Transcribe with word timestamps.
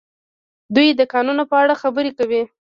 دوی 0.75 0.87
د 0.99 1.01
کانونو 1.13 1.43
په 1.49 1.55
اړه 1.61 1.73
خبرې 1.81 2.11
کوي. 2.17 2.43